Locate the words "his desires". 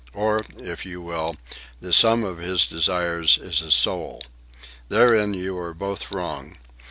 2.39-3.37